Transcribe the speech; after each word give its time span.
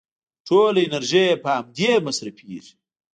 ټوله 0.47 0.79
انرژي 0.87 1.23
يې 1.29 1.35
په 1.43 1.49
امدې 1.59 1.91
مصرفېږي. 2.05 2.73